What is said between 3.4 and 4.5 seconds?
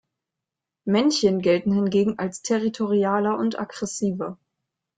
aggressiver.